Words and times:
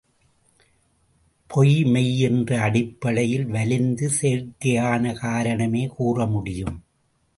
பொய் 1.49 1.83
மெய் 1.83 2.19
என்ற 2.19 2.59
அடிப்படையில் 2.61 3.45
வலிந்து 3.45 4.09
செயற்கையான 4.21 5.13
காரணமே 5.13 5.85
கூற 5.87 6.25
முடியும். 6.25 6.75